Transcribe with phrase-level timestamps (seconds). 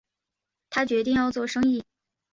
[0.71, 1.85] 他决定要做生意